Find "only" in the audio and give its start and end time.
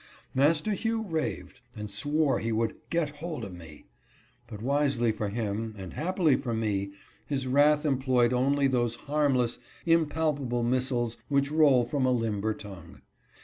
8.33-8.65